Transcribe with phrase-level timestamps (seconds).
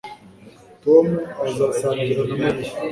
[0.83, 1.05] Tom
[1.47, 2.71] azasangira na Mariya